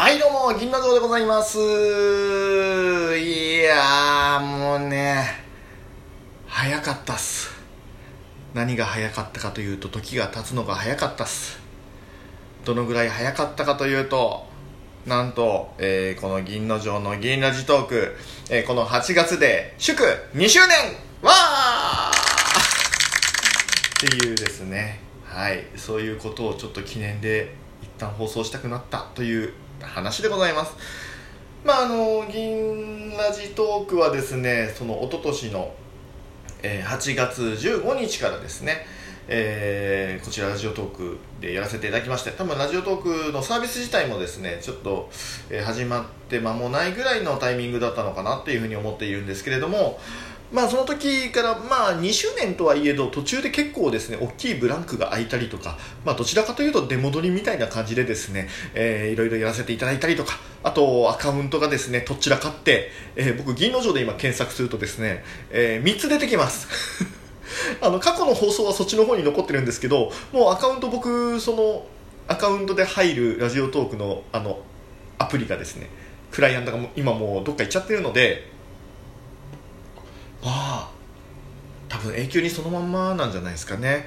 [0.00, 1.58] はい、どうも、銀の城でございます。
[1.58, 1.62] い
[3.58, 5.26] やー、もうね、
[6.46, 7.50] 早かったっす。
[8.54, 11.60] 何が早かったかというと、時が経つのが早かったっす。
[12.64, 14.46] どのぐらい早かったかというと、
[15.04, 18.16] なんと、えーこの銀の城の銀ラジトーク、
[18.48, 20.78] えーこの8月で祝2周年
[21.20, 29.52] わーっていうですねはいそういうことをちょっと記念で一旦放送したくなったという
[29.86, 30.74] 話でございます。
[31.64, 35.74] まああの銀ラジトークはですねその一昨年の、
[36.62, 38.86] えー8月15日からですね
[39.28, 45.10] えーこちらラジオトークでやらせていただきまして多分ラジオトークのサービス自体もですねちょっと、
[45.50, 49.98] え始まって間もないぐらいのタイミングだったのかなっていうふうに思っているんですけれども
[50.52, 66.68] まあその時からまあ2周年とはいえど途中で結構ですね大きいブランクが空いたりとかまあどちらかというと出戻りみたいな感じでですね、えーいろいろやらせていただいたりとかあとアカウントがですねどちらかって、えー僕銀の城で今検索するとですね、え3つ出てきます。
[67.80, 71.84] あの過去の放送はそっちの方に残ってるんですけどもうアカウント僕その
[72.28, 74.60] アカウントで入るラジオトークのあの
[75.18, 75.88] アプリがですね
[76.30, 78.48] クライアントが今もうどっか行っちゃってるので
[80.42, 80.90] まあ
[81.88, 84.06] 多分永久にそのまんまなんじゃないですかね。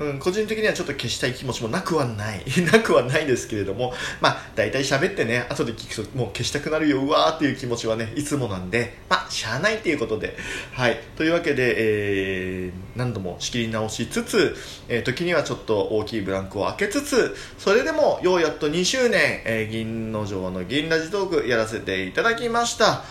[0.00, 2.42] うん、個人的にはちょっと消したい気持ちもなくはない。
[2.72, 3.94] なくはないですけれども。
[4.20, 8.96] まあ大体喋ってね後で聞くともう消したくなるようわーっていう気持ちはねいつもなんで。
[9.08, 10.36] まあしゃあないっていうことで。
[10.72, 11.00] はい。
[11.16, 14.56] というわけで、えー何度も仕切り直しつつ、
[14.88, 23.04] えー時にはちょっと大きいブランクを開けつつそれでもようやっと2周年、えー銀の城の銀ラジトークやらせていただきました。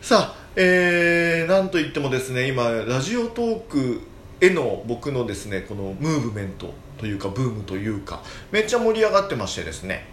[0.00, 4.00] さあ、えー、なんといってもですね今ラジオトーク
[4.40, 10.04] への僕のですねこのムーブメントというかブームというかめっちゃ盛り上がってましてですね。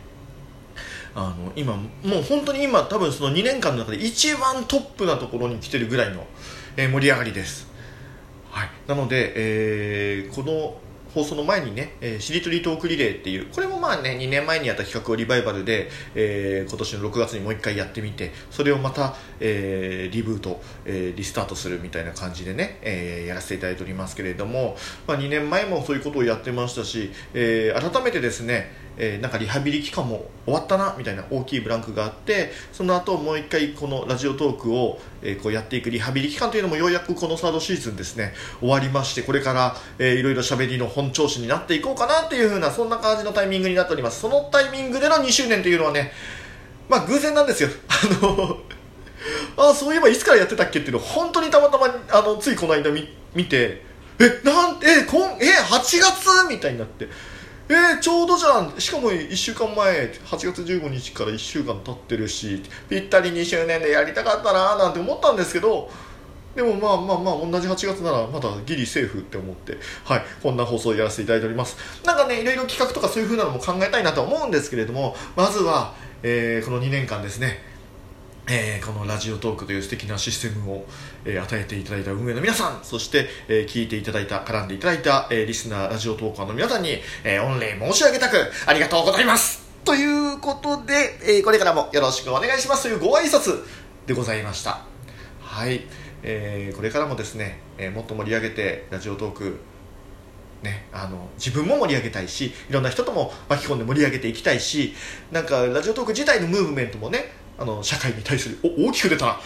[1.15, 6.27] あの今もう本当に今多分その2年間の中で一番トップなところに来てるぐらいの、
[6.77, 7.67] えー盛り上がりです。
[8.51, 10.77] はい、なので、えーこの
[11.15, 24.75] 放送の前にね、えーしりとりトークリレーっていうこれもまあね2年前にやった企画をリバイバルで、えー今年の6月にもう一回やってみてそれをまた、えーリブート、えーリスタートするみたいな感じでね、えーやらせていただいておりますけれども、
[25.07, 44.21] まあ、2年前もそういうことをやってましたし、えー改めてですねえーなんかリハビリ期間も終わったなみたいな大きいブランクがあってその後もう一回このラジオトークを、えーこうやっていくリハビリ期間というのもようやくこのサードシーズンですね終わりましてこれから、えーいろいろ喋りの本調子になっていこうかなっていう風なそんな感じのタイミングになっております。
[44.21, 46.11] そのタイミングでの2周年というのはね
[46.89, 47.69] まあ偶然なんですよ。
[47.89, 48.59] あの
[49.57, 53.81] あそういえばいつからやってたっけっていうのを本当にたまたまあのついこの間見見て
[54.19, 57.07] えなんえこんえ8月みたいになって。
[57.67, 58.79] えー、ちょうどじゃん。
[58.79, 60.11] しかも1週間前。
[60.25, 62.61] 8月15日から1週間経ってるし。
[62.87, 65.89] ぴったり2周年でやりたかったななんて思ったんですけど。
[66.55, 69.77] でもまあまあまあ同じ8月ならまだギリセーフって思って。
[70.03, 70.23] はい。
[70.43, 71.75] こんな放送をやらせていただいております。
[72.05, 75.15] なんかねいろいろ企画とかそういう風なのも考えたいなと思うんですけれども。
[75.35, 77.74] まずは、えーこの2年間ですね。
[78.47, 80.85] えーこのラジオトークという素敵なシステムを、
[81.25, 89.65] えー与えていただいた運営の皆さんそして、えー聞いていただいた絡んでいただいた、えーリスナーラジオトーカーの皆さんに、えー御礼申し上げたくありがとうございます。
[89.83, 93.63] ということで、えーこれからもよろしくお願いしますというご挨拶
[94.05, 94.81] でございました。
[95.41, 95.81] はい、
[96.21, 99.59] えーこれからもですね、えーもっと盛り上げてラジオトーク
[100.61, 104.95] ね、あの自分も盛り上げたいしいろんな人とも巻き込んで盛り上げていきたいし
[105.31, 109.39] なんかラジオトーク自体のムーブメントもねあの社会に対するお大きく出た。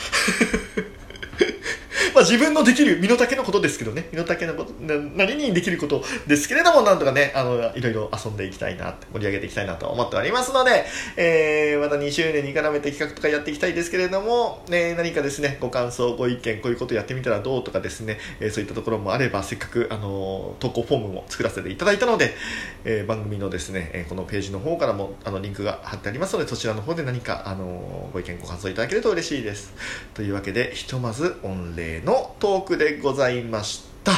[2.14, 4.08] まあ自分のできる身の丈のことですけどね。
[4.12, 10.86] 身の丈のことななりにできることですけれどもなんとかねあのいろいろ遊んでいきたいな盛り上げていきたいなと思っておりますので、
[11.18, 22.36] えーまた2周年に絡めて企画とかやっていきたいですけれども、ね、何かですねご感想ご意見こういうことやってみたらどうとかですね、えーそういったところもあればせっかくあの投稿フォームも作らせていただいたので、
[22.84, 29.74] えー番組のですね、えーこのページの方からもあのリンクが貼ってありますのでそちらの方で何かあのご意見ご感想いただけると嬉しいです。
[30.14, 34.14] というわけでひとまず御礼のトークでございました、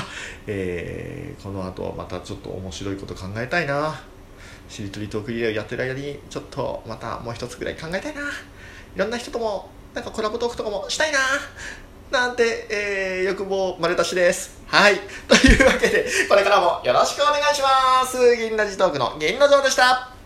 [0.48, 4.00] えーこの後またちょっと面白いこと考えたいな
[4.70, 8.24] しりとりトークリレーをやってる間にちょっとまたもう一つぐらい考えたいない
[8.96, 11.20] ろんな人ともなんかコラボトークとかもしたいな
[12.12, 14.62] なんて、えー欲望丸出しです。
[14.68, 15.00] はい。
[15.30, 18.36] というわけで、これからもよろしくお願いします。
[18.36, 20.21] 銀ラジトークの銀の城でした。